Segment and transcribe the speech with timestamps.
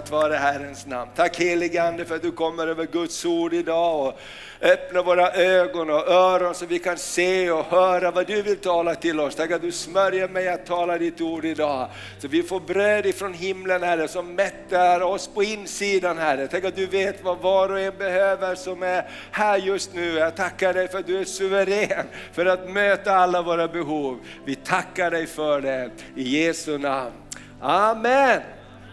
[0.00, 1.10] Prisat vare Herrens namn.
[1.16, 4.20] Tack helige Ande för att du kommer över Guds ord idag och
[4.60, 8.94] öppnar våra ögon och öron så vi kan se och höra vad du vill tala
[8.94, 9.34] till oss.
[9.34, 11.88] Tack att du smörjer mig att tala ditt ord idag.
[12.18, 16.46] Så vi får bröd ifrån himlen Herre som mättar oss på insidan Herre.
[16.46, 20.14] Tack att du vet vad var och en behöver som är här just nu.
[20.14, 24.18] Jag tackar dig för att du är suverän för att möta alla våra behov.
[24.44, 27.12] Vi tackar dig för det i Jesu namn.
[27.60, 28.40] Amen.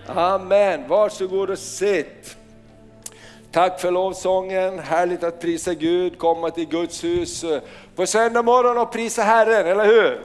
[0.10, 0.88] Amen.
[0.88, 2.38] Varsågod och sitt.
[3.52, 7.46] Tack för lovsången, härligt att prisa Gud, komma till Guds hus
[7.96, 10.22] på söndag morgon och prisa Herren, eller hur?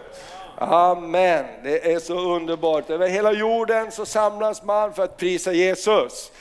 [0.59, 2.91] Amen, det är så underbart.
[2.91, 6.33] Över hela jorden så samlas man för att prisa Jesus.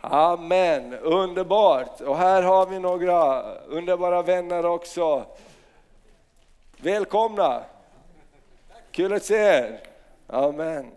[0.00, 2.00] Amen, underbart.
[2.00, 5.24] Och här har vi några underbara vänner också.
[6.76, 7.62] Välkomna!
[8.90, 9.80] Kul att se er.
[10.26, 10.90] Amen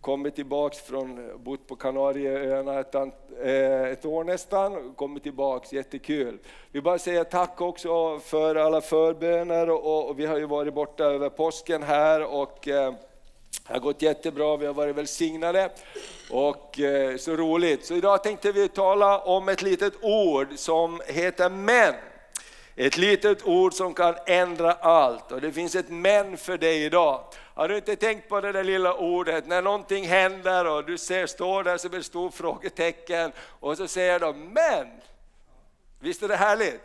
[0.00, 6.38] kommit tillbaks från, bott på Kanarieöarna ett, eh, ett år nästan, kommit tillbaks, jättekul.
[6.72, 11.04] Vi bara säger tack också för alla förböner och, och vi har ju varit borta
[11.04, 12.94] över påsken här och eh,
[13.66, 15.70] det har gått jättebra, vi har varit välsignade
[16.30, 17.84] och eh, så roligt.
[17.86, 21.94] Så idag tänkte vi tala om ett litet ord som heter men.
[22.76, 27.24] Ett litet ord som kan ändra allt och det finns ett men för dig idag.
[27.54, 31.26] Har du inte tänkt på det där lilla ordet, när någonting händer och du ser,
[31.26, 34.86] står där som ett stort frågetecken och så säger de men.
[36.00, 36.80] Visst är det härligt?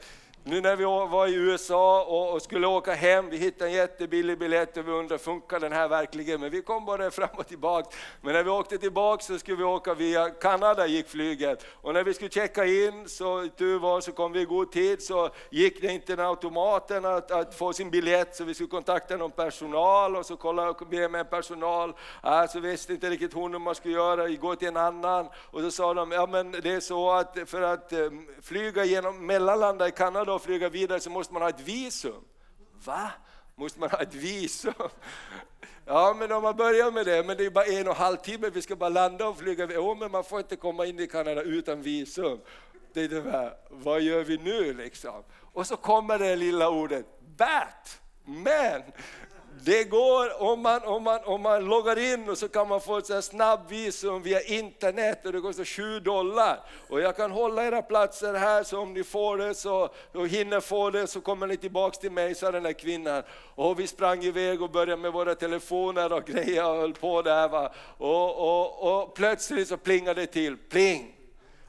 [0.47, 4.77] Nu när vi var i USA och skulle åka hem, vi hittade en jättebillig biljett
[4.77, 6.41] och vi undrade, funkar den här verkligen?
[6.41, 7.89] Men vi kom bara fram och tillbaka.
[8.21, 11.65] Men när vi åkte tillbaka så skulle vi åka via Kanada, gick flyget.
[11.69, 15.03] Och när vi skulle checka in, så tur var så kom vi i god tid,
[15.03, 19.17] så gick det inte med automaten att, att få sin biljett, så vi skulle kontakta
[19.17, 21.93] någon personal och så kolla och be med en personal.
[22.23, 25.27] Äh, så visste inte riktigt hon hur man skulle göra, gå till en annan.
[25.35, 29.25] Och så sa de, ja men det är så att för att ehm, flyga genom,
[29.25, 32.23] mellanlanda i Kanada och flyga vidare så måste man ha ett visum.
[32.85, 33.11] Va?
[33.55, 34.73] Måste man ha ett visum?
[35.85, 38.17] Ja, men om man börjar med det, men det är bara en och en halv
[38.17, 39.67] timme, vi ska bara landa och flyga.
[39.73, 42.39] Jo, men man får inte komma in i Kanada utan visum.
[42.93, 45.23] Det är det här, vad gör vi nu liksom?
[45.53, 47.05] Och så kommer det lilla ordet,
[47.37, 48.81] bat, men.
[49.63, 52.97] Det går om man, om, man, om man loggar in och så kan man få
[52.97, 56.59] ett snabbvisum via internet och det kostar 7 dollar.
[56.89, 60.59] Och jag kan hålla era platser här så om ni får det så, och hinner
[60.59, 63.23] få det så kommer ni tillbaks till mig, sa den där kvinnan.
[63.55, 67.47] Och vi sprang iväg och började med våra telefoner och grejer och höll på där.
[67.47, 67.73] Va?
[67.97, 71.14] Och, och, och plötsligt så plingade det till, pling!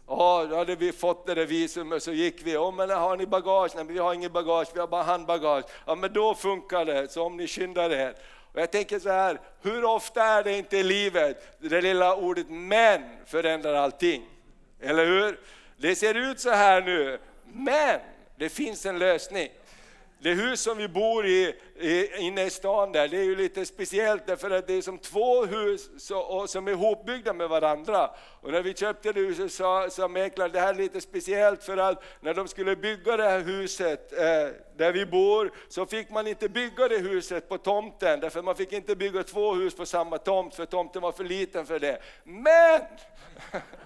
[0.09, 2.57] Ja, då hade vi fått det där visumet så gick vi.
[2.57, 3.73] Oh, men har ni bagage?
[3.75, 5.65] Nej, men vi har inget bagage, vi har bara handbagage.
[5.87, 8.15] Ja, men då funkar det, så om ni skyndar er.
[8.53, 12.47] Och jag tänker så här, hur ofta är det inte i livet, det lilla ordet
[12.49, 14.23] men förändrar allting?
[14.81, 15.41] Eller hur?
[15.77, 18.01] Det ser ut så här nu, men
[18.37, 19.49] det finns en lösning.
[20.19, 21.55] Det hus som vi bor i,
[22.19, 25.45] inne i stan där, det är ju lite speciellt därför att det är som två
[25.45, 25.91] hus
[26.47, 28.11] som är ihopbyggda med varandra.
[28.41, 31.77] Och när vi köpte det huset sa, sa mäklaren, det här är lite speciellt för
[31.77, 36.27] att när de skulle bygga det här huset eh, där vi bor, så fick man
[36.27, 40.19] inte bygga det huset på tomten, därför man fick inte bygga två hus på samma
[40.19, 41.99] tomt, för tomten var för liten för det.
[42.25, 42.81] Men!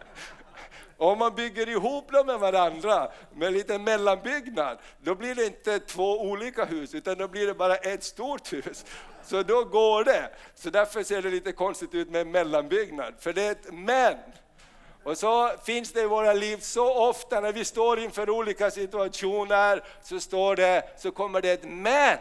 [1.01, 5.79] Om man bygger ihop dem med varandra med en liten mellanbyggnad, då blir det inte
[5.79, 8.85] två olika hus, utan då blir det bara ett stort hus.
[9.25, 10.31] Så då går det.
[10.55, 14.15] Så därför ser det lite konstigt ut med en mellanbyggnad, för det är ett men.
[15.03, 19.85] Och så finns det i våra liv så ofta när vi står inför olika situationer,
[20.03, 22.19] så, står det, så kommer det ett men.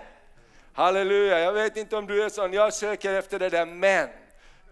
[0.73, 4.09] Halleluja, jag vet inte om du är sån, jag söker efter det där men.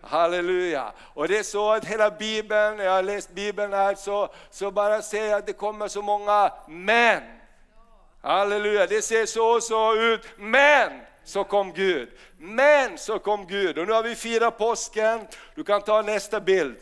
[0.09, 0.91] Halleluja!
[1.13, 4.71] Och det är så att hela Bibeln, när jag har läst Bibeln här, så, så
[4.71, 7.23] bara ser jag att det kommer så många men.
[8.21, 10.91] Halleluja, det ser så och så ut, men
[11.23, 12.09] så kom Gud.
[12.37, 13.77] Men så kom Gud.
[13.77, 16.77] Och nu har vi firat påsken, du kan ta nästa bild.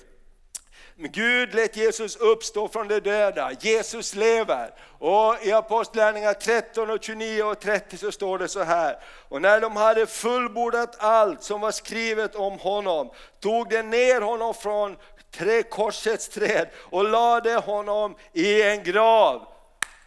[0.97, 4.73] Gud lät Jesus uppstå från de döda, Jesus lever.
[4.99, 8.97] Och I Apostlagärningarna 13, och 29 och 30 så står det så här.
[9.29, 13.09] Och när de hade fullbordat allt som var skrivet om honom,
[13.39, 14.97] tog de ner honom från
[15.31, 19.47] tre korsets träd och lade honom i en grav.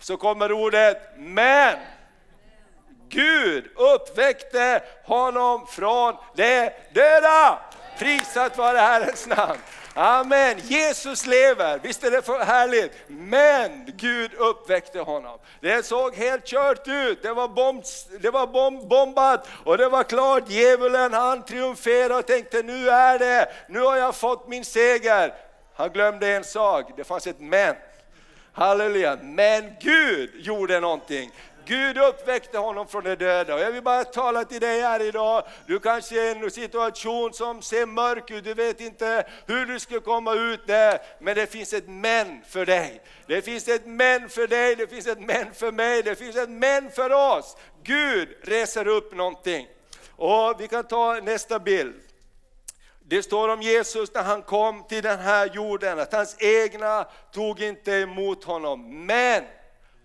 [0.01, 1.77] Så kommer ordet men.
[3.09, 7.59] Gud uppväckte honom från de döda.
[7.99, 9.59] Prisat vare Herrens namn.
[10.01, 12.93] Amen, Jesus lever, visst är det för härligt?
[13.07, 15.39] Men Gud uppväckte honom.
[15.61, 17.83] Det såg helt kört ut, det var, bomb,
[18.21, 23.19] det var bomb, bombat och det var klart, djävulen han triumferade och tänkte nu är
[23.19, 25.35] det, nu har jag fått min seger.
[25.75, 27.75] Han glömde en sak, det fanns ett men.
[28.53, 31.31] Halleluja, men Gud gjorde någonting.
[31.69, 33.55] Gud uppväckte honom från de döda.
[33.55, 37.33] Och jag vill bara tala till dig här idag, du kanske är i en situation
[37.33, 41.47] som ser mörk ut, du vet inte hur du ska komma ut där, men det
[41.47, 43.03] finns ett men för dig.
[43.27, 46.51] Det finns ett men för dig, det finns ett men för mig, det finns ett
[46.51, 47.57] men för oss.
[47.83, 49.67] Gud reser upp någonting.
[50.17, 51.95] Och vi kan ta nästa bild.
[53.01, 57.63] Det står om Jesus när han kom till den här jorden, att hans egna tog
[57.63, 59.07] inte emot honom.
[59.07, 59.45] Men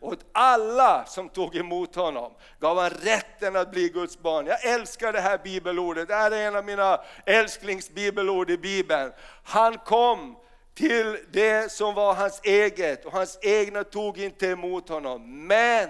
[0.04, 4.46] åt alla som tog emot honom gav han rätten att bli Guds barn.
[4.46, 9.12] Jag älskar det här bibelordet, det här är en av mina älsklingsbibelord i Bibeln.
[9.44, 10.36] Han kom
[10.76, 15.48] till det som var hans eget och hans egna tog inte emot honom.
[15.48, 15.90] Men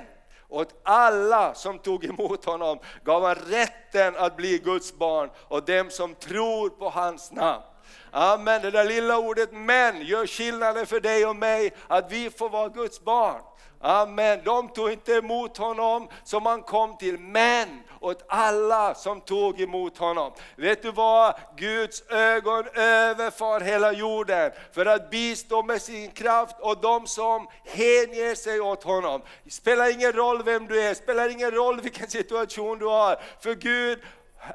[0.50, 5.90] åt alla som tog emot honom gav han rätten att bli Guds barn och dem
[5.90, 7.64] som tror på hans namn.
[8.12, 12.50] Amen, det där lilla ordet men gör skillnaden för dig och mig att vi får
[12.50, 13.42] vara Guds barn.
[13.86, 14.40] Amen.
[14.46, 19.98] De tog inte emot honom som han kom till, men åt alla som tog emot
[19.98, 20.32] honom.
[20.56, 21.36] Vet du vad?
[21.58, 28.36] Guds ögon överfar hela jorden för att bistå med sin kraft och de som hänger
[28.36, 29.22] sig åt honom.
[29.44, 33.20] Det spelar ingen roll vem du är, det spelar ingen roll vilken situation du har,
[33.40, 34.00] för Gud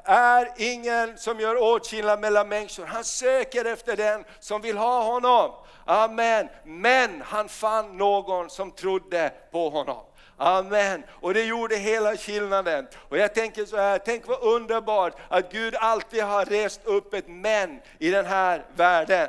[0.03, 2.85] är ingen som gör åtskillnad mellan människor.
[2.85, 5.51] Han söker efter den som vill ha honom.
[5.85, 6.49] Amen.
[6.63, 10.03] Men han fann någon som trodde på honom.
[10.37, 11.03] Amen.
[11.09, 12.87] Och det gjorde hela skillnaden.
[13.09, 17.27] Och jag tänker så här, tänk vad underbart att Gud alltid har rest upp ett
[17.27, 19.27] men i den här världen.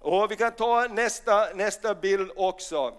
[0.00, 2.94] Och vi kan ta nästa, nästa bild också.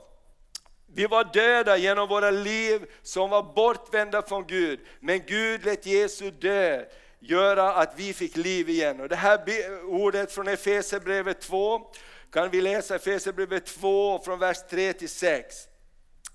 [0.93, 6.31] Vi var döda genom våra liv som var bortvända från Gud, men Gud lät Jesu
[6.31, 6.85] död
[7.19, 8.99] göra att vi fick liv igen.
[8.99, 9.39] Och det här
[9.85, 11.81] ordet från Efesierbrevet 2
[12.31, 15.55] kan vi läsa Efesierbrevet 2 från vers 3 till 6.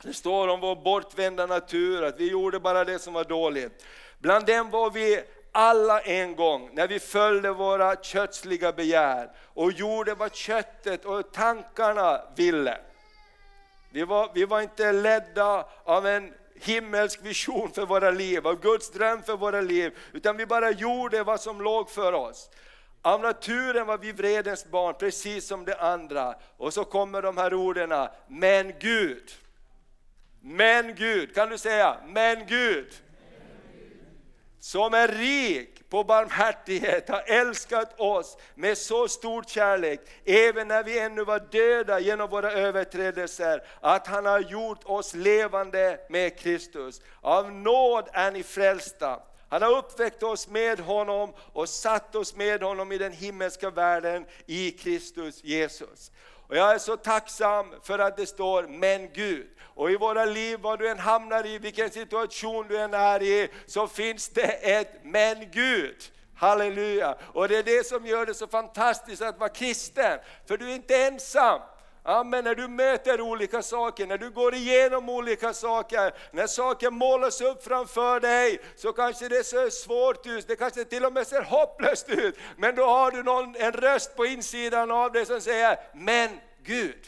[0.03, 3.85] Det står om vår bortvända natur, att vi gjorde bara det som var dåligt.
[4.19, 10.15] Bland dem var vi alla en gång när vi följde våra kötsliga begär och gjorde
[10.15, 12.79] vad köttet och tankarna ville.
[13.97, 18.91] Vi var, vi var inte ledda av en himmelsk vision för våra liv, av Guds
[18.91, 22.51] dröm för våra liv, utan vi bara gjorde vad som låg för oss.
[23.03, 26.35] Av naturen var vi vredens barn, precis som de andra.
[26.57, 29.31] Och så kommer de här orden, men Gud.
[30.41, 32.93] Men Gud, kan du säga, men Gud.
[34.61, 40.99] Som är rik på barmhärtighet har älskat oss med så stor kärlek, även när vi
[40.99, 47.01] ännu var döda genom våra överträdelser, att han har gjort oss levande med Kristus.
[47.21, 52.63] Av nåd är ni frälsta han har uppväckt oss med honom och satt oss med
[52.63, 56.11] honom i den himmelska världen i Kristus Jesus.
[56.49, 59.47] Och jag är så tacksam för att det står men Gud.
[59.63, 63.49] Och i våra liv, vad du än hamnar i, vilken situation du än är i,
[63.67, 65.97] så finns det ett men Gud.
[66.37, 67.17] Halleluja!
[67.33, 70.75] Och det är det som gör det så fantastiskt att vara kristen, för du är
[70.75, 71.61] inte ensam.
[72.09, 77.41] Amen, när du möter olika saker, när du går igenom olika saker, när saker målas
[77.41, 81.43] upp framför dig, så kanske det ser svårt ut, det kanske till och med ser
[81.43, 82.39] hopplöst ut.
[82.57, 86.31] Men då har du någon, en röst på insidan av dig som säger, men
[86.65, 87.07] Gud.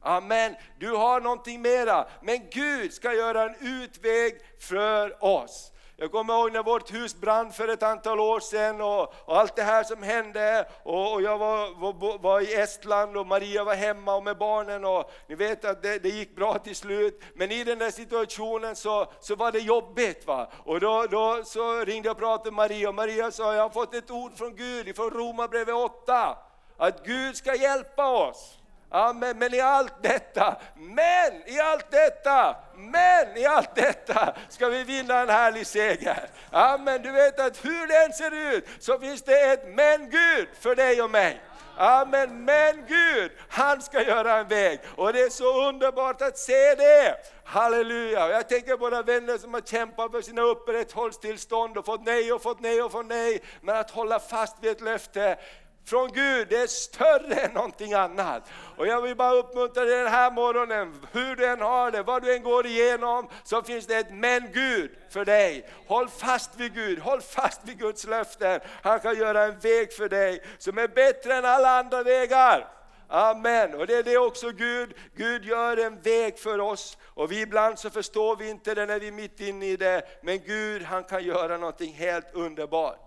[0.00, 5.71] Amen, du har någonting mera, men Gud ska göra en utväg för oss.
[5.96, 9.56] Jag kommer ihåg när vårt hus brann för ett antal år sedan och, och allt
[9.56, 10.68] det här som hände.
[10.82, 14.84] Och, och jag var, var, var, i Estland och Maria var hemma och med barnen
[14.84, 17.22] och ni vet att det, det, gick bra till slut.
[17.34, 20.26] Men i den där situationen så, så var det jobbigt.
[20.26, 20.50] Va?
[20.64, 23.70] Och då, då så ringde jag och pratade med Maria och Maria sa, jag har
[23.70, 26.38] fått ett ord från Gud, från Romarbrevet 8.
[26.76, 28.61] Att Gud ska hjälpa oss.
[28.92, 29.38] Amen.
[29.38, 35.20] Men i allt detta, men i allt detta, men i allt detta ska vi vinna
[35.20, 36.28] en härlig seger.
[36.50, 37.02] Amen.
[37.02, 40.74] Du vet att hur det än ser ut så finns det ett men Gud för
[40.74, 41.40] dig och mig.
[41.76, 44.80] Amen, men Gud, han ska göra en väg.
[44.96, 47.16] Och det är så underbart att se det.
[47.44, 48.28] Halleluja!
[48.28, 52.42] Jag tänker på våra vänner som har kämpat för sina upprätthållstillstånd och fått nej och
[52.42, 53.42] fått nej och fått nej.
[53.60, 55.38] Men att hålla fast vid ett löfte,
[55.84, 58.42] från Gud, det är större än någonting annat.
[58.76, 62.22] Och jag vill bara uppmuntra dig den här morgonen, hur du än har det, vad
[62.22, 65.70] du än går igenom, så finns det ett men Gud för dig.
[65.86, 68.60] Håll fast vid Gud, håll fast vid Guds löften.
[68.82, 72.68] Han kan göra en väg för dig som är bättre än alla andra vägar.
[73.08, 73.74] Amen.
[73.74, 76.98] Och det är det också Gud, Gud gör en väg för oss.
[77.04, 80.02] Och vi ibland så förstår vi inte det när vi är mitt inne i det.
[80.22, 82.98] Men Gud han kan göra någonting helt underbart.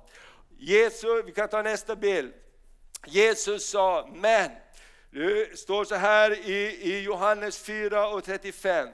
[0.58, 2.34] Jesus, vi kan ta nästa bild.
[3.08, 4.52] Jesus sa, men,
[5.12, 8.90] det står så här i, i Johannes 4 och 35.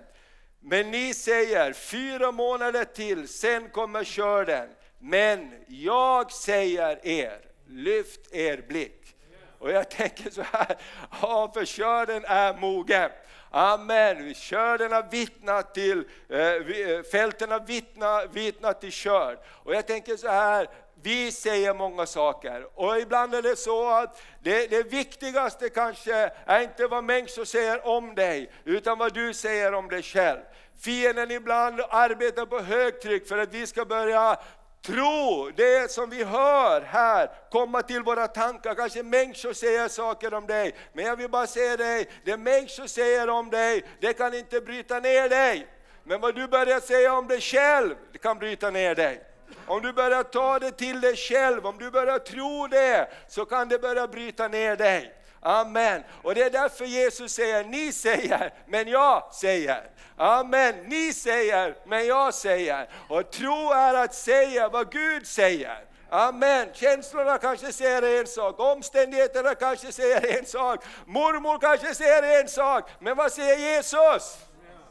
[0.59, 4.69] Men ni säger, fyra månader till, sen kommer körden.
[4.99, 9.15] Men jag säger er, lyft er blick.
[9.59, 10.77] Och jag tänker så här,
[11.21, 13.09] ja för körden är mogen.
[13.51, 14.33] Amen.
[14.33, 19.37] Körden har vittnat till, eh, eh, fälten har vittnat, vittnat till körd.
[19.47, 20.67] Och jag tänker så här,
[21.03, 26.61] vi säger många saker och ibland är det så att det, det, viktigaste kanske är
[26.61, 30.39] inte vad människor säger om dig, utan vad du säger om dig själv.
[30.81, 34.39] Fienden ibland arbetar på högtryck för att vi ska börja
[34.85, 38.75] tro det som vi hör här komma till våra tankar.
[38.75, 43.29] Kanske människor säger saker om dig, men jag vill bara säga dig, det människor säger
[43.29, 45.67] om dig, det kan inte bryta ner dig.
[46.03, 49.30] Men vad du börjar säga om dig själv, det kan bryta ner dig.
[49.67, 53.69] Om du börjar ta det till dig själv, om du börjar tro det, så kan
[53.69, 55.13] det börja bryta ner dig.
[55.41, 56.03] Amen.
[56.23, 59.89] Och det är därför Jesus säger, ni säger, men jag säger.
[60.17, 60.75] Amen.
[60.87, 62.89] Ni säger, men jag säger.
[63.09, 65.85] Och tro är att säga vad Gud säger.
[66.09, 66.67] Amen.
[66.73, 72.89] Känslorna kanske säger en sak, omständigheterna kanske säger en sak, mormor kanske säger en sak,
[72.99, 74.37] men vad säger Jesus?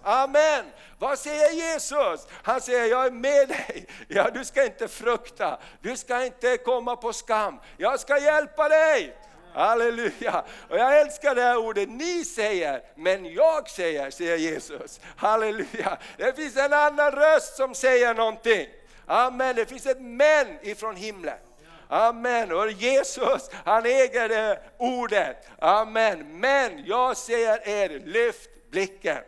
[0.03, 0.65] Amen.
[0.99, 2.27] Vad säger Jesus?
[2.43, 3.87] Han säger, jag är med dig.
[4.09, 7.61] Ja, du ska inte frukta, du ska inte komma på skam.
[7.77, 9.17] Jag ska hjälpa dig.
[9.55, 10.45] Halleluja!
[10.69, 15.01] Och jag älskar det här ordet, ni säger, men jag säger, säger Jesus.
[15.17, 15.99] Halleluja!
[16.17, 18.67] Det finns en annan röst som säger någonting.
[19.07, 21.39] Amen, det finns ett men ifrån himlen.
[21.89, 22.53] Amen.
[22.53, 25.49] Och Jesus, han äger det ordet.
[25.59, 26.41] Amen.
[26.41, 29.19] Men jag säger er, lyft blicken.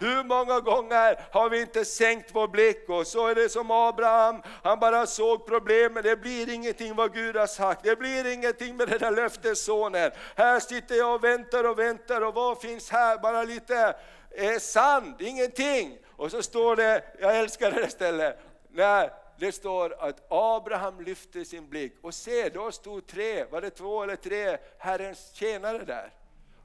[0.00, 2.88] Hur många gånger har vi inte sänkt vår blick?
[2.88, 7.36] Och så är det som Abraham, han bara såg problemen, det blir ingenting vad Gud
[7.36, 10.10] har sagt, det blir ingenting med den där löftessonen.
[10.36, 12.20] Här sitter jag och väntar och väntar.
[12.20, 13.18] Och vad finns här?
[13.18, 13.96] Bara lite
[14.30, 15.98] eh, sand, ingenting.
[16.16, 18.38] Och så står det, jag älskar det stället,
[18.70, 21.98] när det står att Abraham lyfte sin blick.
[22.02, 24.58] Och se, då stod tre, var det två eller tre?
[24.78, 26.19] Herrens tjänare där.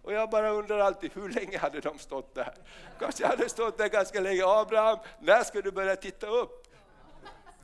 [0.06, 2.54] Och jag bara undrar alltid, hur länge hade de stått där?
[3.00, 4.44] Kanske hade stått där ganska länge.
[4.46, 6.68] Abraham, när ska du börja titta upp?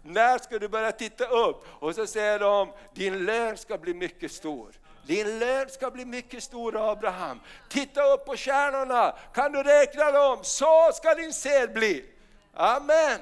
[0.03, 1.65] När ska du börja titta upp?
[1.79, 4.71] Och så säger de, din lön ska bli mycket stor.
[5.07, 7.39] Din lön ska bli mycket stor Abraham.
[7.69, 10.39] Titta upp på stjärnorna, kan du räkna dem?
[10.41, 12.05] Så ska din sed bli.
[12.53, 13.19] Amen.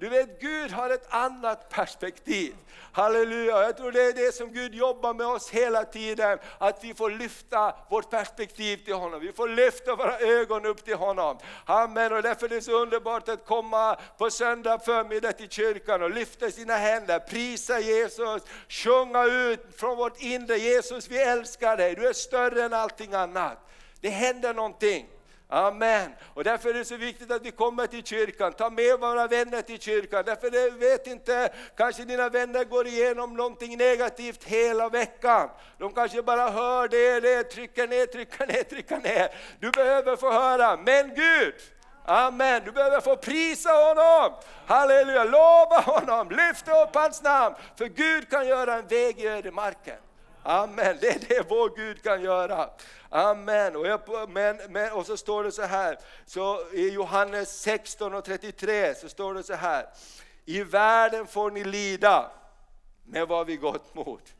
[0.00, 2.54] Du vet, Gud har ett annat perspektiv.
[2.92, 6.94] Halleluja, jag tror det är det som Gud jobbar med oss hela tiden, att vi
[6.94, 11.38] får lyfta vårt perspektiv till honom, vi får lyfta våra ögon upp till honom.
[11.64, 16.10] Amen, och därför är det så underbart att komma på söndag förmiddag till kyrkan och
[16.10, 22.08] lyfta sina händer, prisa Jesus, sjunga ut från vårt inre, Jesus vi älskar dig, du
[22.08, 23.58] är större än allting annat.
[24.00, 25.06] Det händer någonting.
[25.52, 26.12] Amen.
[26.34, 29.62] Och därför är det så viktigt att vi kommer till kyrkan, ta med våra vänner
[29.62, 30.22] till kyrkan.
[30.26, 35.48] Därför det, vet inte, kanske dina vänner går igenom någonting negativt hela veckan.
[35.78, 39.28] De kanske bara hör det, det, trycker ner, trycker ner, trycker ner.
[39.60, 41.54] Du behöver få höra, men Gud,
[42.04, 44.32] Amen, du behöver få prisa honom.
[44.66, 47.54] Halleluja, lova honom, lyfta upp hans namn.
[47.76, 49.96] För Gud kan göra en väg i ödemarken.
[50.42, 52.70] Amen, det är det vår Gud kan göra.
[53.08, 53.76] Amen.
[53.76, 58.24] Och, jag, men, men, och så står det så här, så i Johannes 16 och
[58.24, 59.86] 33 så står det så här.
[60.44, 62.30] I världen får ni lida,
[63.04, 64.34] men vad vi gått mot.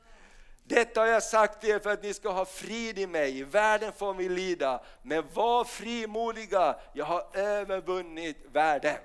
[0.65, 3.39] Detta har jag sagt er för att ni ska ha frid i mig.
[3.39, 8.97] I världen får vi lida, men var frimodiga, jag har övervunnit världen.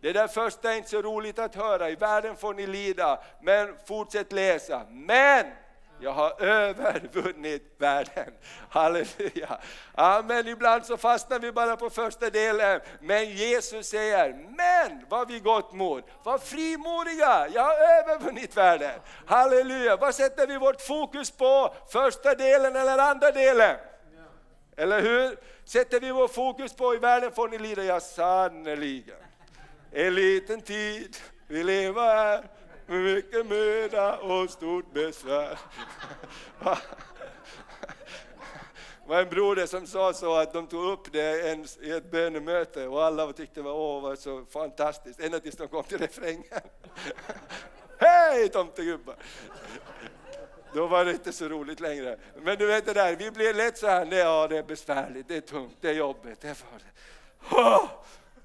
[0.00, 3.74] Det där första är inte så roligt att höra, i världen får ni lida, men
[3.86, 4.86] fortsätt läsa.
[4.90, 5.46] Men
[6.00, 8.32] jag har övervunnit världen.
[8.70, 9.58] Halleluja.
[9.94, 10.48] Amen.
[10.48, 12.80] Ibland så fastnar vi bara på första delen.
[13.00, 16.04] Men Jesus säger, men vad vi gått mot.
[16.22, 19.00] Var frimodiga, jag har övervunnit världen.
[19.26, 19.96] Halleluja.
[19.96, 21.74] Vad sätter vi vårt fokus på?
[21.92, 23.76] Första delen eller andra delen?
[24.76, 25.36] Eller hur?
[25.64, 29.16] Sätter vi vårt fokus på i världen får ni lida, ja sannerligen.
[29.92, 31.16] En liten tid
[31.48, 32.44] vi lever här
[32.86, 35.58] med mycket möda och stort besvär.
[39.06, 42.86] var en broder som sa så att de tog upp det en, i ett bönemöte
[42.86, 46.44] och alla tyckte det var, åh, var så fantastiskt, ända tills de kom till refrängen.
[47.98, 49.16] Hej tomtegubbar!
[50.74, 52.18] Då var det inte så roligt längre.
[52.42, 55.36] Men du vet det där, vi blir lätt så här, ja det är besvärligt, det
[55.36, 56.40] är tungt, det är jobbigt.
[56.40, 56.56] Det är
[57.50, 57.88] oh,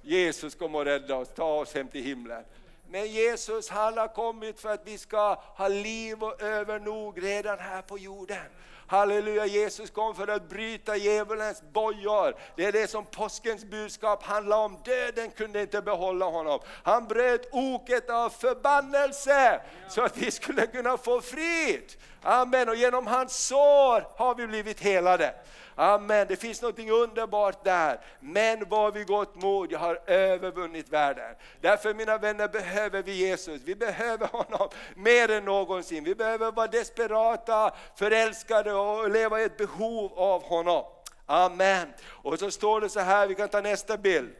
[0.02, 2.44] Jesus kom och rädda oss, ta oss hem till himlen.
[2.92, 7.82] Men Jesus han har kommit för att vi ska ha liv och övernog redan här
[7.82, 8.46] på jorden.
[8.88, 12.36] Halleluja, Jesus kom för att bryta djävulens bojor.
[12.56, 14.78] Det är det som påskens budskap handlar om.
[14.86, 16.60] Döden kunde inte behålla honom.
[16.84, 21.94] Han bröt oket av förbannelse så att vi skulle kunna få frid.
[22.22, 25.36] Amen, och genom hans sår har vi blivit helade.
[25.80, 28.00] Amen, det finns något underbart där.
[28.20, 31.36] Men vad vi gott mod, jag har övervunnit världen.
[31.62, 36.04] Därför mina vänner behöver vi Jesus, vi behöver honom mer än någonsin.
[36.04, 40.84] Vi behöver vara desperata, förälskade och leva i ett behov av honom.
[41.26, 41.94] Amen.
[42.08, 44.36] Och så står det så här, vi kan ta nästa bild.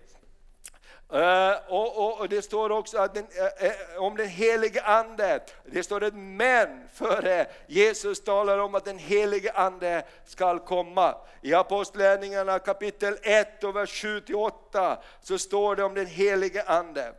[1.14, 5.40] Uh, och, och, och, Det står också att den, uh, uh, om den helige Ande,
[5.66, 11.16] det står ett men före Jesus talar om att den helige Ande skall komma.
[11.42, 17.14] I Apostlagärningarna kapitel 1 och vers 7-8 så står det om den helige Ande.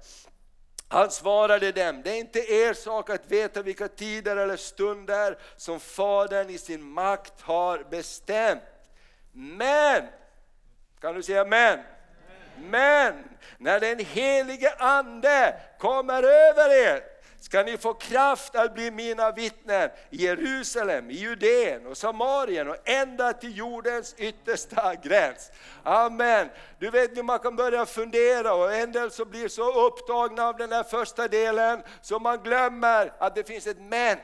[0.89, 5.81] Han svarade dem, det är inte er sak att veta vilka tider eller stunder som
[5.81, 8.63] Fadern i sin makt har bestämt.
[9.33, 10.03] Men,
[11.01, 11.79] kan du säga men?
[12.63, 13.15] Men
[13.59, 17.03] när den helige Ande kommer över er
[17.41, 22.77] ska ni få kraft att bli mina vittnen i Jerusalem, i Judeen och Samarien och
[22.89, 25.51] ända till jordens yttersta gräns.
[25.83, 26.49] Amen.
[26.79, 30.73] Du vet, man kan börja fundera och en del så blir så upptagna av den
[30.73, 34.19] här första delen så man glömmer att det finns ett men.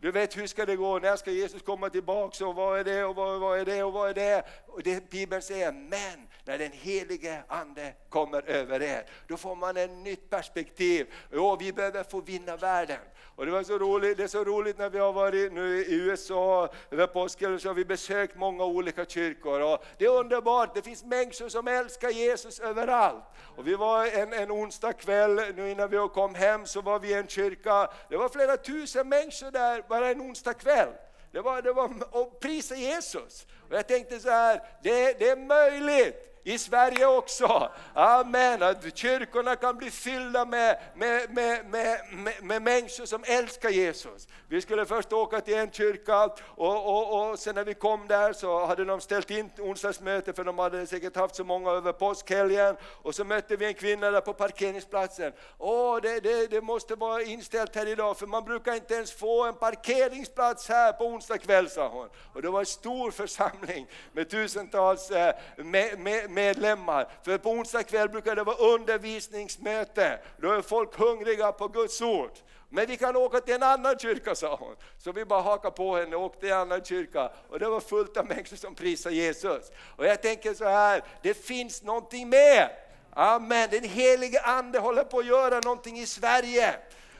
[0.00, 3.04] Du vet hur ska det gå, när ska Jesus komma tillbaka och vad är det
[3.04, 4.42] och vad, vad är det och vad är det?
[4.66, 9.76] Och det Bibeln säger, men när den helige Ande kommer över er, då får man
[9.76, 11.06] ett nytt perspektiv.
[11.32, 12.98] Jo, vi behöver få vinna världen.
[13.36, 15.94] Och det, var så roligt, det är så roligt när vi har varit nu i
[15.94, 19.60] USA över påsken, så har vi besökt många olika kyrkor.
[19.60, 23.24] Och det är underbart, det finns människor som älskar Jesus överallt.
[23.56, 27.08] Och vi var en, en onsdag kväll, nu innan vi kom hem, så var vi
[27.08, 30.88] i en kyrka, det var flera tusen människor där bara en onsdag kväll.
[31.32, 33.46] Det var, det var att prisa Jesus.
[33.68, 37.70] Och jag tänkte så här, det, det är möjligt i Sverige också.
[37.94, 42.00] Amen, att kyrkorna kan bli fyllda med, med, med, med,
[42.42, 44.28] med, människor som älskar Jesus.
[44.48, 48.32] Vi skulle först åka till en kyrka och, och, och sen när vi kom där
[48.32, 52.76] så hade de ställt in onsdagsmöte för de hade säkert haft så många över påskhelgen.
[52.82, 55.32] Och så mötte vi en kvinna där på parkeringsplatsen.
[55.58, 59.44] Åh, det, det, det måste vara inställt här idag för man brukar inte ens få
[59.44, 62.08] en parkeringsplats här på onsdag kväll, sa hon.
[62.32, 67.08] Och det var en stor församling med tusentals eh, med, med, medlemmar.
[67.22, 70.18] För på onsdag kväll brukar det vara undervisningsmöte.
[70.36, 72.30] Då är folk hungriga på Guds ord.
[72.68, 74.76] Men vi kan åka till en annan kyrka, sa hon.
[74.98, 77.30] Så vi bara hakade på henne och åkte till en annan kyrka.
[77.48, 79.70] Och det var fullt av människor som prisade Jesus.
[79.96, 82.70] Och jag tänker så här, det finns någonting mer.
[83.18, 86.74] Amen, den helige Ande håller på att göra någonting i Sverige.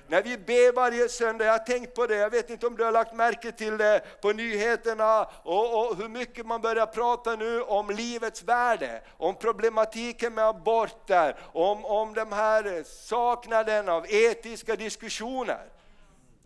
[0.09, 2.85] När vi ber varje söndag, jag har tänkt på det, jag vet inte om du
[2.85, 7.63] har lagt märke till det på nyheterna och, och hur mycket man börjar prata nu
[7.63, 15.67] om livets värde, om problematiken med aborter, om, om den här saknaden av etiska diskussioner.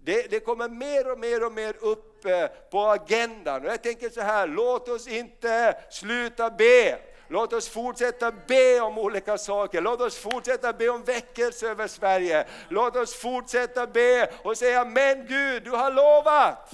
[0.05, 3.67] Det, det, kommer mer och mer och mer upp eh, på agendan.
[3.67, 6.99] Och jag tänker så här, låt oss inte sluta be.
[7.33, 9.81] Låt oss fortsätta be om olika saker.
[9.81, 12.45] Låt oss fortsätta be om väckelse över Sverige.
[12.69, 16.71] Låt oss fortsätta be och säga, men Gud, du har lovat.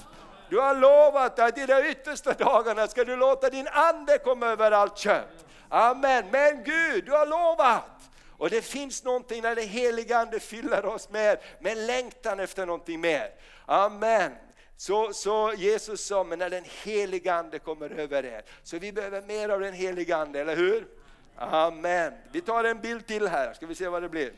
[0.49, 4.71] Du har lovat att i de yttersta dagarna ska du låta din ande komma över
[4.71, 5.45] allt kött.
[5.69, 6.25] Amen.
[6.31, 8.09] Men Gud, du har lovat.
[8.37, 13.01] Och det finns någonting när den helige Ande fyller oss med, med längtan efter någonting
[13.01, 13.31] mer.
[13.65, 14.31] Amen.
[14.77, 19.21] Så, så Jesus sa, men när den heliga Ande kommer över er, så vi behöver
[19.21, 20.87] mer av den heliga Ande, eller hur?
[21.35, 22.13] Amen.
[22.31, 24.33] Vi tar en bild till här, ska vi se vad det blir.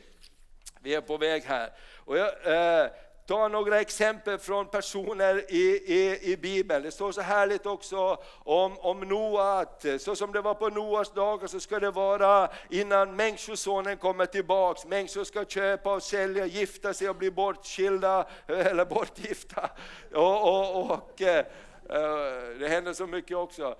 [0.80, 1.70] Vi är på väg här.
[1.96, 2.90] Och jag, eh,
[3.30, 6.82] ta några exempel från personer i, i, i Bibeln.
[6.82, 10.68] Det står så härligt också om, om Noa, att eh, så som det var på
[10.68, 14.86] Noas dagar så ska det vara innan Människosonen kommer tillbaks.
[14.86, 19.70] Människor ska köpa och sälja, gifta sig och bli bortskilda, eller bortgifta.
[20.14, 23.76] Och, och, och eh, eh, det händer så mycket också.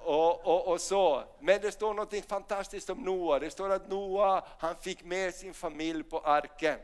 [0.00, 1.22] Och, och, och, så.
[1.40, 3.38] Men det står något fantastiskt om Noa.
[3.38, 6.78] Det står att Noa han fick med sin familj på arken.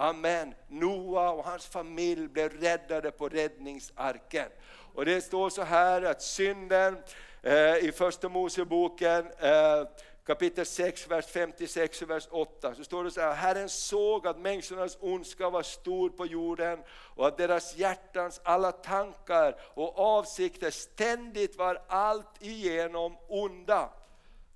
[0.00, 0.54] Amen.
[0.68, 4.48] Noa och hans familj blev räddade på räddningsarken.
[4.94, 6.96] Och det står så här att synden
[7.42, 9.88] eh, i första Moseboken eh,
[10.26, 14.38] kapitel 6, vers 56 och vers 8, så står det så här, Herren såg att
[14.38, 21.56] människornas ondska var stor på jorden och att deras hjärtans alla tankar och avsikter ständigt
[21.56, 23.90] var allt igenom onda.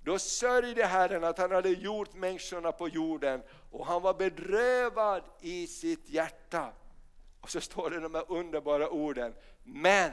[0.03, 3.41] Då sörjde Herren att han hade gjort människorna på jorden
[3.73, 6.69] och han var bedrövad i sitt hjärta.
[7.41, 9.33] Och så står det de här underbara orden,
[9.63, 10.11] men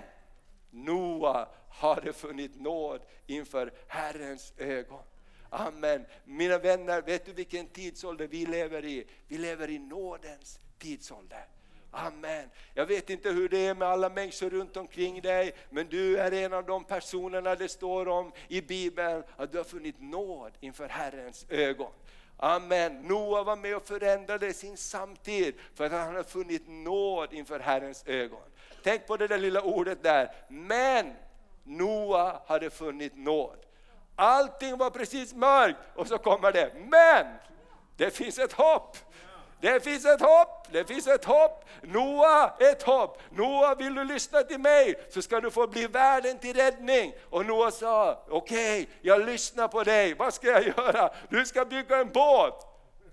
[0.71, 5.03] Noa hade funnit nåd inför Herrens ögon.
[5.51, 6.05] Amen.
[6.25, 9.07] Mina vänner, vet du vilken tidsålder vi lever i?
[9.29, 11.47] Vi lever i nådens tidsålder.
[11.91, 12.51] Amen.
[12.75, 16.33] Jag vet inte hur det är med alla människor runt omkring dig, men du är
[16.33, 20.89] en av de personerna det står om i Bibeln, att du har funnit nåd inför
[20.89, 21.93] Herrens ögon.
[22.43, 23.03] Amen.
[23.03, 28.05] Noa var med och förändrade sin samtid för att han har funnit nåd inför Herrens
[28.07, 28.43] ögon.
[28.83, 31.15] Tänk på det där lilla ordet där, men
[31.65, 33.59] Noa hade funnit nåd.
[34.17, 37.27] Allting var precis mörkt och så kommer det, men
[37.97, 38.97] det finns ett hopp.
[39.61, 41.65] Det finns ett hopp, det finns ett hopp.
[41.83, 43.23] Noa, ett hopp.
[43.31, 47.13] Noa, vill du lyssna till mig så ska du få bli världen till räddning.
[47.31, 50.15] Och Noa sa, okej, okay, jag lyssnar på dig.
[50.15, 51.11] Vad ska jag göra?
[51.29, 52.67] Du ska bygga en båt.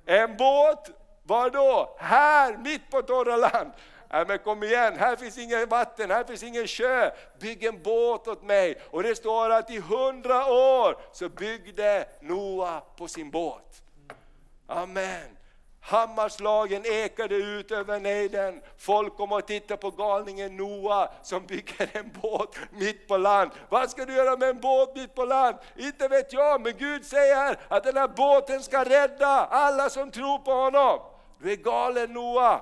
[0.06, 0.90] En båt,
[1.24, 1.96] var då?
[2.00, 3.72] Här, mitt på torra land.
[4.12, 7.12] Nej men kom igen, här finns inget vatten, här finns ingen sjö.
[7.40, 8.82] Bygg en båt åt mig.
[8.92, 13.82] Och det står att i hundra år så byggde Noa på sin båt.
[14.68, 15.37] Amen.
[15.88, 18.62] Hammarslagen ekade ut över nejden.
[18.78, 23.52] Folk kom och tittade på galningen Noa som bygger en båt mitt på land.
[23.70, 25.56] Vad ska du göra med en båt mitt på land?
[25.76, 30.40] Inte vet jag, men Gud säger att den här båten ska rädda alla som tror
[30.40, 31.00] på honom.
[31.42, 32.62] Du är galen Noa.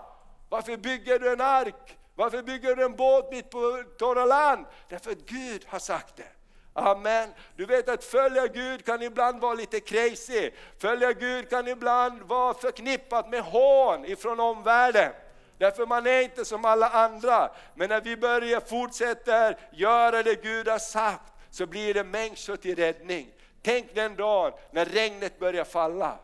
[0.50, 1.98] Varför bygger du en ark?
[2.16, 4.66] Varför bygger du en båt mitt på torra land?
[4.90, 6.35] Därför att Gud har sagt det.
[6.78, 7.30] Amen.
[7.56, 10.52] Du vet att följa Gud kan ibland vara lite crazy.
[10.78, 15.12] Följa Gud kan ibland vara förknippat med hån ifrån omvärlden.
[15.58, 17.52] Därför man är inte som alla andra.
[17.76, 22.76] Men när vi börjar fortsätta göra det Gud har sagt så blir det människor till
[22.76, 23.28] räddning.
[23.62, 26.20] Tänk den dagen när regnet börjar falla.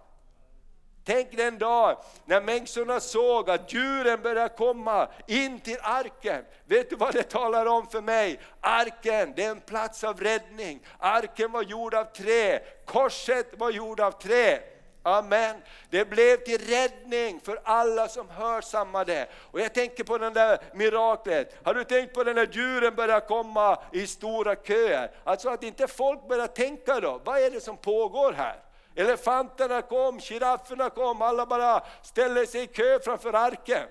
[1.03, 6.45] Tänk den dag när människorna såg att djuren började komma in till arken.
[6.65, 8.39] Vet du vad det talar om för mig?
[8.61, 10.79] Arken, det är en plats av räddning.
[10.99, 14.59] Arken var gjord av trä, korset var gjord av trä.
[15.03, 15.55] Amen.
[15.89, 19.27] Det blev till räddning för alla som hörsammade.
[19.51, 21.55] Och jag tänker på den där miraklet.
[21.63, 25.11] Har du tänkt på den när djuren börjar komma i stora köer?
[25.23, 28.70] Alltså att inte folk börjar tänka då, vad är det som pågår här?
[28.95, 33.87] Elefanterna kom, girafferna kom, alla bara ställde sig i kö framför arken.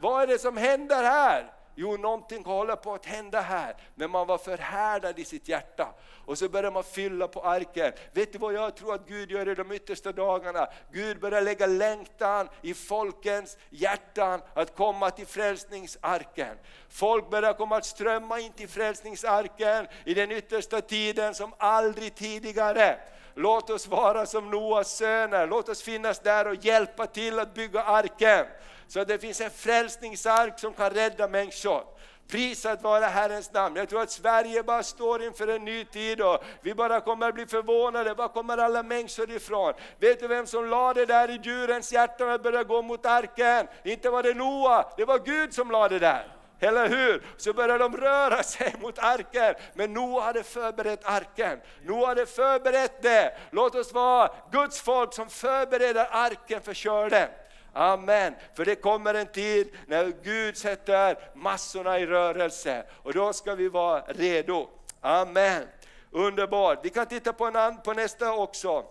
[0.00, 1.52] Vad är det som händer här?
[1.74, 3.76] Jo, någonting håller på att hända här.
[3.94, 5.94] Men man var förhärdad i sitt hjärta.
[6.26, 7.92] Och så börjar man fylla på arken.
[8.12, 10.68] Vet du vad jag tror att Gud gör i de yttersta dagarna?
[10.92, 16.58] Gud börjar lägga längtan i folkens hjärtan att komma till frälsningsarken.
[16.88, 22.98] Folk börjar komma att strömma in till frälsningsarken i den yttersta tiden som aldrig tidigare.
[23.34, 27.82] Låt oss vara som Noas söner, låt oss finnas där och hjälpa till att bygga
[27.82, 28.46] arken.
[28.88, 31.82] Så att det finns en frälsningsark som kan rädda människor.
[32.28, 33.76] Prisat vara Herrens namn.
[33.76, 37.34] Jag tror att Sverige bara står inför en ny tid och vi bara kommer att
[37.34, 38.14] bli förvånade.
[38.14, 39.72] Var kommer alla människor ifrån?
[39.98, 43.66] Vet du vem som lade det där i djurens hjärta och började gå mot arken?
[43.84, 46.41] Inte var det Noa, det var Gud som lade det där.
[46.62, 47.22] Eller hur?
[47.36, 49.54] Så började de röra sig mot arken.
[49.74, 51.60] Men Noa hade förberett arken.
[51.84, 53.36] Noa hade förberett det.
[53.50, 57.28] Låt oss vara Guds folk som förbereder arken för körden.
[57.72, 58.34] Amen.
[58.54, 63.68] För det kommer en tid när Gud sätter massorna i rörelse och då ska vi
[63.68, 64.68] vara redo.
[65.00, 65.62] Amen.
[66.10, 66.78] Underbart.
[66.82, 68.84] Vi kan titta på, en på nästa också.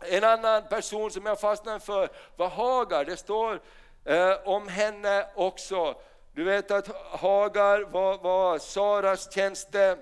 [0.00, 3.04] En annan person som jag fastnade för var Hagar.
[3.04, 3.60] Det står
[4.04, 5.94] eh, om henne också.
[6.34, 9.98] Du vet att Hagar var, var Saras tjänste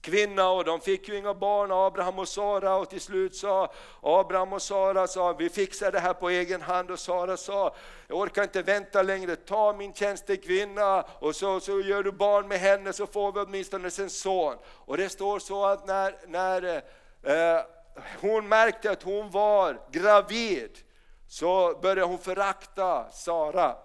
[0.00, 4.52] kvinna och de fick ju inga barn, Abraham och Sara och till slut sa Abraham
[4.52, 7.74] och Sara sa vi fixar det här på egen hand och Sara sa
[8.08, 12.58] jag orkar inte vänta längre, ta min tjänstekvinna och så, så gör du barn med
[12.58, 14.56] henne så får vi åtminstone en son.
[14.66, 16.82] Och det står så att när, när
[17.22, 17.62] eh,
[18.20, 20.70] hon märkte att hon var gravid
[21.28, 23.76] så började hon förakta Sara.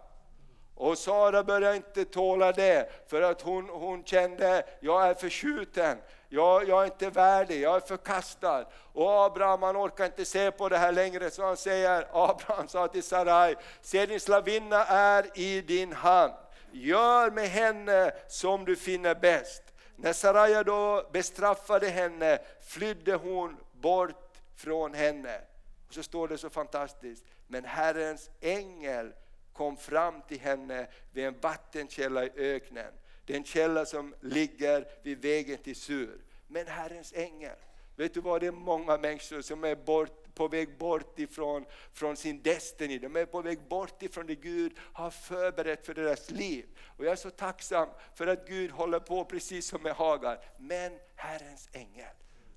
[0.80, 5.98] Och Sara började inte tåla det, för att hon, hon kände, jag är förskjuten,
[6.30, 8.66] jag, jag är inte värdig, jag är förkastad.
[8.94, 12.88] Och Abraham han orkar inte se på det här längre, så han säger, Abraham sa
[12.88, 16.34] till Sarai, se din slavinna är i din hand,
[16.72, 19.64] gör med henne som du finner bäst.
[19.96, 25.42] När Saraja då bestraffade henne flydde hon bort från henne.
[25.88, 29.14] Och så står det så fantastiskt, men Herrens ängel
[29.60, 32.94] kom fram till henne vid en vattenkälla i öknen.
[33.26, 36.22] Den källa som ligger vid vägen till Sur.
[36.48, 37.56] Men Herrens ängel,
[37.96, 42.18] vet du vad, det är många människor som är bort, på väg bort ifrån från
[42.18, 43.00] sin destiny.
[43.00, 46.66] De är på väg bort ifrån det Gud har förberett för deras liv.
[46.98, 50.40] Och jag är så tacksam för att Gud håller på precis som med Hagar.
[50.58, 52.14] Men Herrens ängel,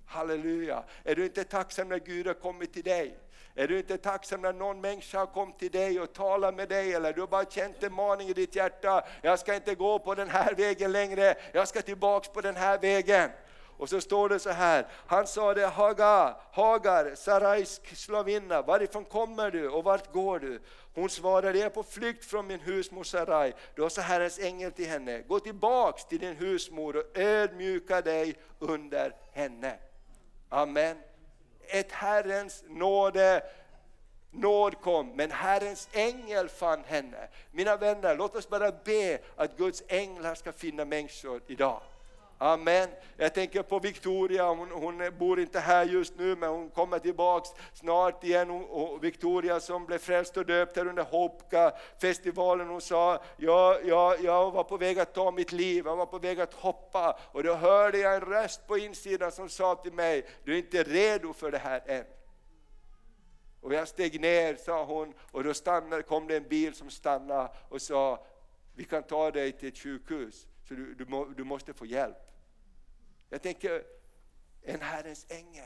[0.06, 0.84] halleluja.
[1.04, 3.18] Är du inte tacksam när Gud har kommit till dig?
[3.54, 6.94] Är du inte tacksam när någon människa har kommit till dig och talat med dig
[6.94, 10.14] eller du har bara känt en maning i ditt hjärta, jag ska inte gå på
[10.14, 13.30] den här vägen längre, jag ska tillbaks på den här vägen.
[13.76, 19.50] Och så står det så här, han sa det Hagar, Hagar, Sarais slavinna, varifrån kommer
[19.50, 20.60] du och vart går du?
[20.94, 23.52] Hon svarade, jag är på flykt från min husmor Sarai.
[23.74, 29.14] Då sa Herrens ängel till henne, gå tillbaks till din husmor och ödmjuka dig under
[29.32, 29.78] henne.
[30.48, 31.11] Amen
[31.66, 33.42] ett Herrens nåde
[34.32, 37.28] nåd kom, men Herrens ängel fann henne.
[37.50, 41.80] Mina vänner, låt oss bara be att Guds änglar ska finna människor idag.
[42.42, 42.88] Amen.
[43.16, 47.48] Jag tänker på Victoria, hon, hon, bor inte här just nu men hon kommer tillbaks
[47.74, 48.50] snart igen.
[48.50, 54.50] Och Victoria som blev frälst och döpt här under Hopka-festivalen, hon sa, jag, jag, jag
[54.50, 57.18] var på väg att ta mitt liv, jag var på väg att hoppa.
[57.32, 60.82] Och då hörde jag en röst på insidan som sa till mig, du är inte
[60.82, 62.04] redo för det här än.
[63.60, 67.48] Och jag steg ner, sa hon, och då stannade, kom det en bil som stannade
[67.68, 68.26] och sa,
[68.74, 72.16] vi kan ta dig till ett sjukhus, så du, du, må, du måste få hjälp.
[73.28, 73.84] Jag tänker,
[74.62, 75.64] en Herrens ängel.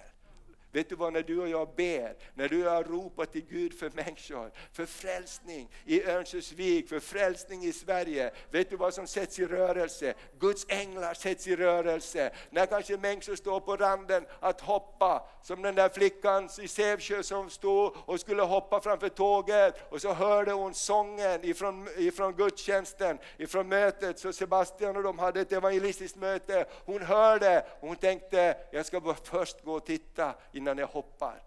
[0.72, 3.79] Vet du vad, när du och jag ber, när du och jag ropar till Gud
[3.79, 8.31] för människor, för frälsning i Örnsköldsvik, för frälsning i Sverige.
[8.50, 10.14] Vet du vad som sätts i rörelse?
[10.38, 12.33] Guds änglar sätts i rörelse.
[12.50, 17.50] När kanske människor står på randen att hoppa, som den där flickan i Sävsjö som
[17.50, 23.68] stod och skulle hoppa framför tåget och så hörde hon sången ifrån, ifrån gudstjänsten, ifrån
[23.68, 24.18] mötet.
[24.18, 26.66] Så Sebastian och de hade ett evangelistiskt möte.
[26.85, 30.35] Hon hörde och hon tänkte, jag ska bara först gå och titta
[30.66, 31.42] innan jag hoppar.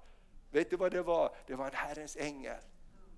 [0.52, 1.32] Vet du vad det var?
[1.48, 2.58] Det var en Herrens ängel.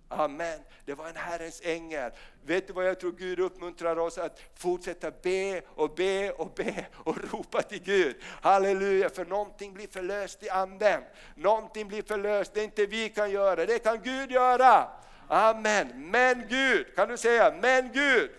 [0.07, 0.59] Amen.
[0.85, 2.11] Det var en Herrens ängel.
[2.45, 6.85] Vet du vad jag tror Gud uppmuntrar oss att fortsätta be och be och be
[6.93, 8.15] och ropa till Gud.
[8.41, 11.03] Halleluja, för någonting blir förlöst i anden.
[11.35, 14.87] Någonting blir förlöst, det inte vi kan göra, det kan Gud göra.
[15.27, 16.09] Amen.
[16.11, 18.31] Men Gud, kan du säga, men Gud.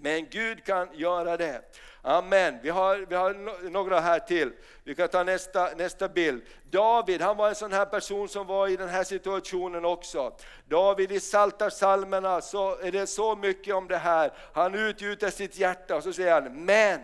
[0.00, 1.62] Men Gud kan göra det.
[2.02, 2.58] Amen.
[2.62, 4.52] Vi har, vi har några här till.
[4.84, 6.42] Vi kan ta nästa, nästa bild.
[6.70, 10.32] David, han var en sån här person som var i den här situationen också.
[10.68, 14.32] David i Psaltarpsalmerna så är det så mycket om det här.
[14.54, 17.00] Han utgjuter sitt hjärta och så säger han, men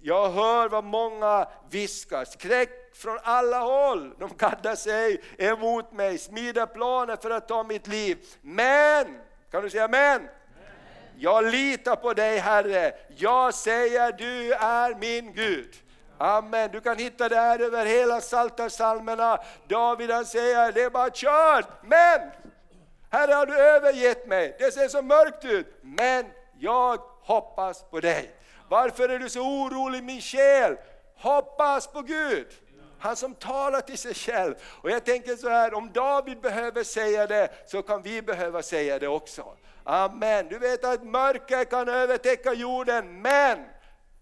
[0.00, 4.14] jag hör vad många viskar, skräck från alla håll.
[4.18, 8.18] De gaddar sig emot mig, smider planer för att ta mitt liv.
[8.40, 9.18] Men,
[9.50, 10.28] kan du säga men?
[11.18, 12.92] Jag litar på dig Herre.
[13.16, 15.74] Jag säger du är min Gud.
[16.18, 16.70] Amen.
[16.72, 19.38] Du kan hitta det här över hela Psaltarpsalmerna.
[19.68, 21.68] David han säger, det är bara kört.
[21.82, 22.30] Men,
[23.10, 24.56] Herre har du övergett mig.
[24.58, 25.78] Det ser så mörkt ut.
[25.82, 26.26] Men
[26.58, 28.30] jag hoppas på dig.
[28.68, 30.76] Varför är du så orolig min själ?
[31.16, 32.46] Hoppas på Gud.
[32.98, 34.54] Han som talar till sig själv.
[34.82, 38.98] Och jag tänker så här, om David behöver säga det, så kan vi behöva säga
[38.98, 39.56] det också.
[39.88, 40.48] Amen.
[40.48, 43.58] Du vet att mörker kan övertäcka jorden, men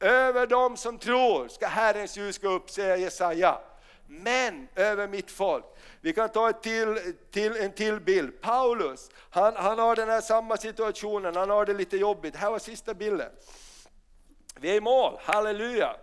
[0.00, 3.58] över dem som tror ska Herrens ljus gå upp, säger Jesaja.
[4.06, 5.64] Men över mitt folk.
[6.00, 8.40] Vi kan ta ett till, till, en till bild.
[8.40, 12.36] Paulus, han, han har den här samma situationen, han har det lite jobbigt.
[12.36, 13.30] Här var sista bilden.
[14.56, 15.96] Vi är i mål, halleluja.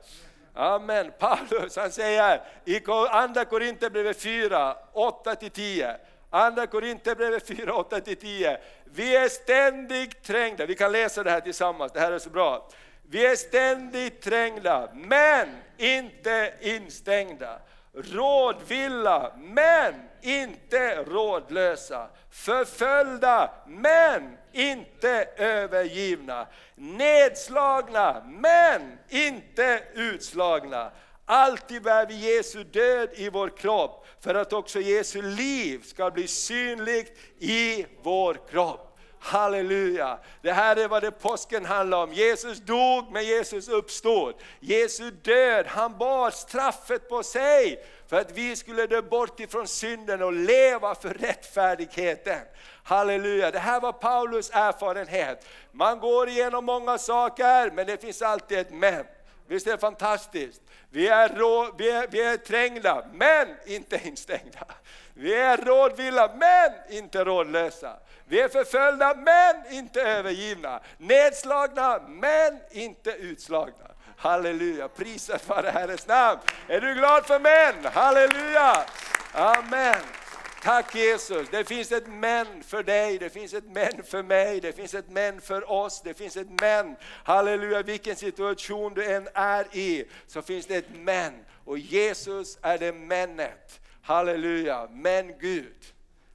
[0.54, 1.12] Amen.
[1.20, 5.98] Paulus han säger i andra Korinthierbrevet 4, 8-10.
[6.34, 8.58] Andra Korinthierbrevet 4, 8-10.
[8.86, 12.70] Vi är ständigt trängda, vi kan läsa det här tillsammans, det här är så bra.
[13.10, 17.60] Vi är ständigt trängda, men inte instängda.
[17.94, 22.10] Rådvilla, men inte rådlösa.
[22.32, 26.48] Förföljda, men inte övergivna.
[26.76, 30.92] Nedslagna, men inte utslagna.
[31.34, 36.28] Alltid bär vi Jesu död i vår kropp för att också Jesu liv ska bli
[36.28, 38.98] synligt i vår kropp.
[39.20, 40.20] Halleluja!
[40.42, 42.14] Det här är vad det påsken handlar om.
[42.14, 44.36] Jesus dog men Jesus uppstod.
[44.60, 50.22] Jesu död, han bar straffet på sig för att vi skulle dö bort ifrån synden
[50.22, 52.40] och leva för rättfärdigheten.
[52.84, 55.46] Halleluja, det här var Paulus erfarenhet.
[55.72, 59.06] Man går igenom många saker men det finns alltid ett men.
[59.52, 60.62] Visst är det fantastiskt?
[60.90, 64.66] Vi är, rå, vi, är, vi är trängda, men inte instängda.
[65.14, 67.98] Vi är rådvilla, men inte rådlösa.
[68.26, 70.80] Vi är förföljda, men inte övergivna.
[70.98, 73.88] Nedslagna, men inte utslagna.
[74.18, 76.40] Halleluja, priset vare Herrens namn.
[76.68, 77.92] Är du glad för män?
[77.94, 78.86] Halleluja!
[79.34, 80.02] Amen.
[80.64, 84.74] Tack Jesus, det finns ett men för dig, det finns ett men för mig, det
[84.74, 86.96] finns ett men för oss, det finns ett men.
[87.04, 91.34] Halleluja, vilken situation du än är i så finns det ett men.
[91.66, 93.80] Och Jesus är det menet.
[94.02, 95.94] Halleluja, men Gud.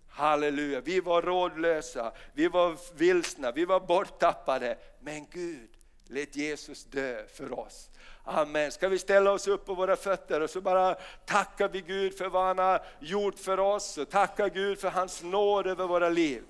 [0.08, 4.78] Halleluja, vi var rådlösa, vi var vilsna, vi var borttappade.
[5.00, 5.68] Men Gud
[6.06, 7.90] lät Jesus dö för oss.
[8.28, 8.72] Amen.
[8.72, 10.94] Ska vi ställa oss upp på våra fötter och så bara
[11.26, 15.22] tackar vi Gud för vad han har gjort för oss och tackar Gud för hans
[15.22, 16.42] nåd över våra liv.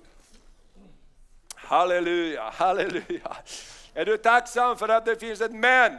[1.55, 3.37] Halleluja, halleluja.
[3.93, 5.97] Är du tacksam för att det finns ett men?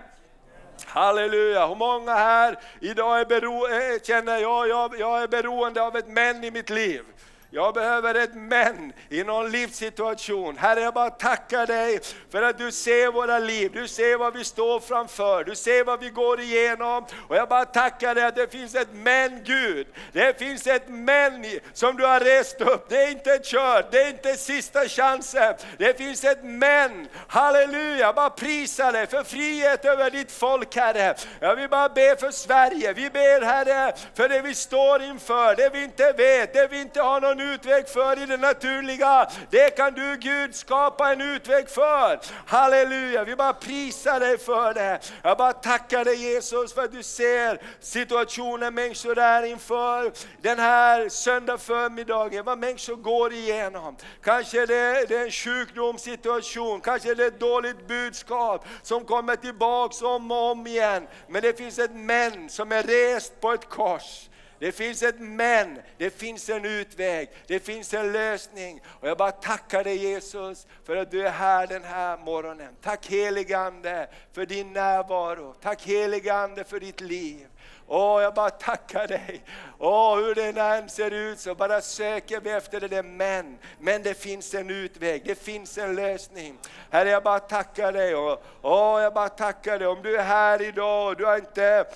[0.85, 1.67] Halleluja!
[1.67, 3.67] Hur många här idag är bero,
[4.03, 7.05] känner jag, jag, jag är beroende av ett men i mitt liv?
[7.51, 10.57] Jag behöver ett men i någon livssituation.
[10.57, 14.45] Herre, jag bara tackar dig för att du ser våra liv, du ser vad vi
[14.45, 17.05] står framför, du ser vad vi går igenom.
[17.29, 19.87] Och jag bara tackar dig att det finns ett men Gud.
[20.13, 22.89] Det finns ett men som du har rest upp.
[22.89, 25.55] Det är inte kört, det är inte sista chansen.
[25.79, 27.09] Det finns ett men.
[27.29, 31.15] Halleluja, jag bara prisa dig för frihet över ditt folk Herre.
[31.41, 32.93] Jag vill bara be för Sverige.
[32.93, 37.01] Vi ber Herre för det vi står inför, det vi inte vet, det vi inte
[37.01, 41.69] har någon någon utväg för i det naturliga, det kan du Gud skapa en utväg
[41.69, 42.21] för.
[42.47, 45.01] Halleluja, vi bara prisar dig för det.
[45.23, 51.09] Jag bara tackar dig Jesus för att du ser situationen människor är inför den här
[51.09, 53.97] söndag förmiddagen, vad människor går igenom.
[54.23, 60.33] Kanske det, är en sjukdomssituation, kanske det är ett dåligt budskap som kommer tillbaks om
[60.33, 61.07] och om igen.
[61.29, 64.28] Men det finns ett men som är rest på ett kors.
[64.59, 68.81] Det finns ett men, det finns en utväg, det finns en lösning.
[68.87, 72.77] Och jag bara tackar dig Jesus för att du är här den här morgonen.
[72.83, 75.55] Tack heligande för din närvaro.
[75.63, 77.47] Tack heligande för ditt liv.
[77.91, 79.43] Åh, jag bara tackar dig.
[79.79, 83.59] Åh, hur det än ser ut så bara söker vi efter det där men.
[83.81, 86.59] Men det finns en utväg, det finns en lösning.
[86.91, 88.15] Herre, jag bara tackar dig.
[88.63, 89.89] åh, jag bara tackar dig.
[89.89, 91.87] Om du är här idag och du har inte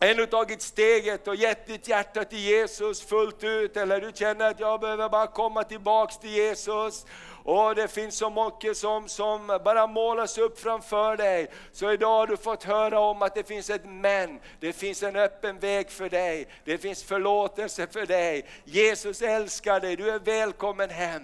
[0.00, 4.60] ännu tagit steget och gett ditt hjärta till Jesus fullt ut, eller du känner att
[4.60, 7.06] jag behöver bara komma tillbaks till Jesus,
[7.44, 11.50] och det finns så mycket som, som bara målas upp framför dig.
[11.72, 15.16] Så idag har du fått höra om att det finns ett men, det finns en
[15.16, 18.46] öppen väg för dig, det finns förlåtelse för dig.
[18.64, 21.22] Jesus älskar dig, du är välkommen hem.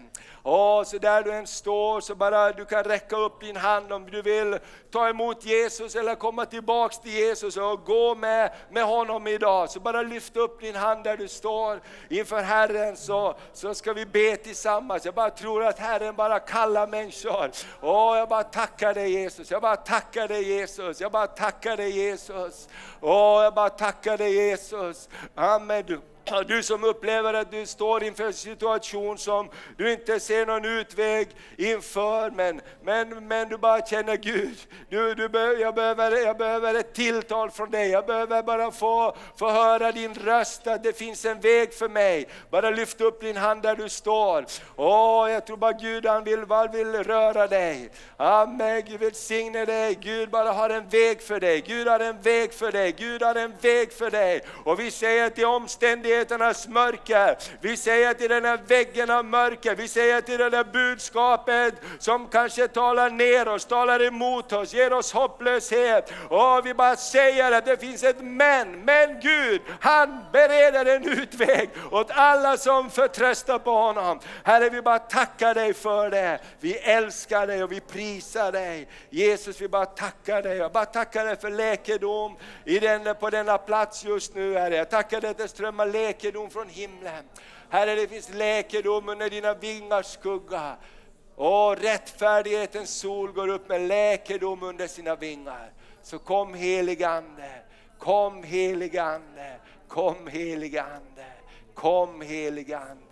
[0.49, 4.11] Och så där du än står så bara du kan räcka upp din hand om
[4.11, 4.59] du vill
[4.91, 9.71] ta emot Jesus eller komma tillbaks till Jesus och gå med, med honom idag.
[9.71, 14.07] Så bara lyft upp din hand där du står inför Herren så, så ska vi
[14.07, 15.05] be tillsammans.
[15.05, 17.51] Jag bara tror att Herren bara kallar människor.
[17.83, 21.91] Åh, jag bara tackar dig Jesus, jag bara tackar dig Jesus, jag bara tackar dig
[21.91, 22.69] Jesus.
[23.01, 25.09] Åh, jag bara tackar dig Jesus.
[25.35, 26.16] Amen.
[26.47, 31.29] Du som upplever att du står inför en situation som du inte ser någon utväg
[31.57, 34.59] inför, men, men, men du bara känner Gud,
[34.89, 39.17] du, du be, jag, behöver, jag behöver ett tilltal från dig, jag behöver bara få,
[39.37, 42.29] få höra din röst, att det finns en väg för mig.
[42.51, 44.45] Bara lyft upp din hand där du står.
[44.77, 47.91] Åh, jag tror bara Gud han vill, han vill röra dig.
[48.17, 52.53] Amen, Gud välsigne dig, Gud bara har en väg för dig, Gud har en väg
[52.53, 54.41] för dig, Gud har en väg för dig.
[54.65, 57.37] Och vi säger till omständigheterna, omständigheternas mörker.
[57.61, 62.29] Vi säger till den här väggen av mörker, vi säger till det där budskapet som
[62.29, 66.13] kanske talar ner oss, talar emot oss, ger oss hopplöshet.
[66.29, 71.71] Och vi bara säger att det finns ett men, men Gud, han bereder en utväg
[71.91, 74.21] åt alla som förtröstar på honom.
[74.45, 76.41] Herre, vi bara tackar dig för det.
[76.61, 78.89] Vi älskar dig och vi prisar dig.
[79.11, 80.57] Jesus, vi bara tackar dig.
[80.57, 84.77] Jag bara tackar dig för läkedom i den, på denna plats just nu, Herre.
[84.77, 87.25] Jag tackar dig att det strömmar läkedom från himlen.
[87.69, 90.77] Herre, det finns läkedom under dina vingars skugga.
[91.35, 95.73] Och rättfärdighetens sol går upp med läkedom under sina vingar.
[96.03, 97.51] Så kom heligande,
[97.99, 99.57] kom heligande,
[99.89, 101.27] kom heligande,
[101.75, 103.03] kom heligande.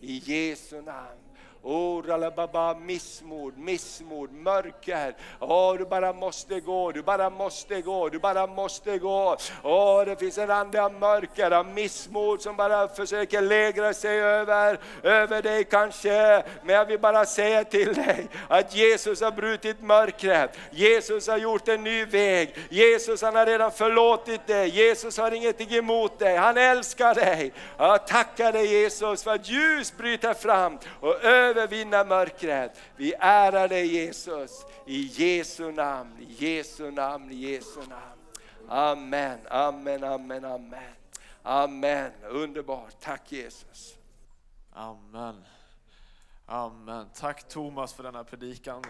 [0.00, 1.27] I Jesu namn.
[1.70, 5.14] Oh, ralababa, missmod, missmod, mörker.
[5.40, 9.36] Åh, du bara måste gå, du bara måste gå, du bara måste gå.
[9.62, 14.78] Åh, det finns en ande av mörker, av missmod som bara försöker lägra sig över,
[15.02, 16.42] över dig kanske.
[16.62, 20.58] Men jag vill bara säga till dig att Jesus har brutit mörkret.
[20.70, 22.56] Jesus har gjort en ny väg.
[22.70, 24.68] Jesus han har redan förlåtit dig.
[24.68, 26.36] Jesus har ingenting emot dig.
[26.36, 27.52] Han älskar dig.
[27.78, 31.24] Jag tackar dig Jesus för att ljus bryter fram och
[31.58, 32.80] övervinna mörkret.
[32.96, 38.18] Vi ärar dig Jesus i Jesu namn, i Jesu namn, i Jesu namn.
[38.68, 40.94] Amen, amen, amen, amen.
[41.42, 43.00] Amen, underbart.
[43.00, 43.94] Tack Jesus.
[44.72, 45.44] Amen.
[46.46, 47.06] Amen.
[47.14, 48.84] Tack Thomas för denna predikan.